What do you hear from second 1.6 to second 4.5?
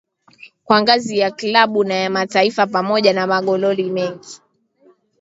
na ya mataifa pamoja na magoli mengi